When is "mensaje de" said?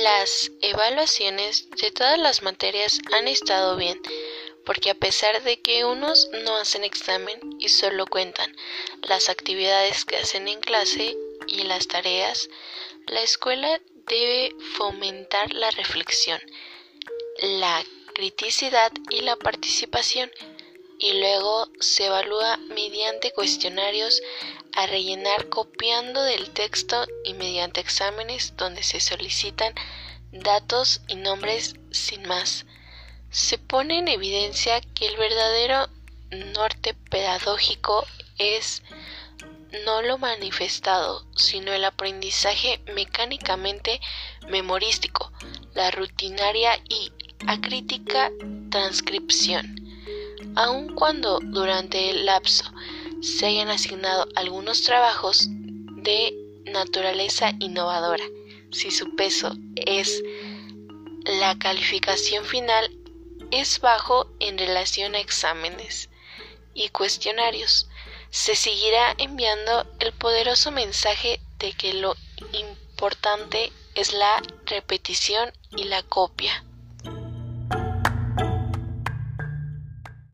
70.70-71.72